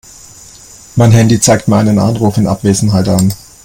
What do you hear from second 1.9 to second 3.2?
Anruf in Abwesenheit